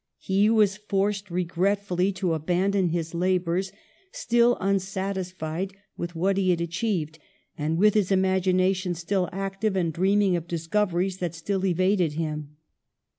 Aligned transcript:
He 0.17 0.49
was 0.49 0.77
forced 0.77 1.29
regretfully 1.29 2.11
to 2.13 2.33
abandon 2.33 2.89
his 2.89 3.13
labours, 3.13 3.71
still 4.11 4.57
unsatisfied 4.59 5.73
with 5.95 6.15
what 6.15 6.37
he 6.37 6.49
had 6.49 6.59
achieved, 6.59 7.19
and 7.55 7.77
with 7.77 7.93
his 7.93 8.11
imagination 8.11 8.95
still 8.95 9.29
active 9.31 9.75
and 9.75 9.93
dreaming 9.93 10.35
of 10.35 10.47
discoveries 10.47 11.17
that 11.19 11.35
still 11.35 11.63
evaded 11.67 12.13
him. 12.13 12.55